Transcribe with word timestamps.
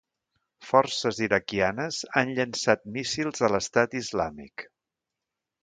Forces 0.69 1.19
iraquianes 1.25 1.99
han 2.23 2.33
llançat 2.39 2.89
míssils 2.97 3.47
a 3.49 3.53
l'Estat 3.57 3.97
Islàmic 4.03 4.65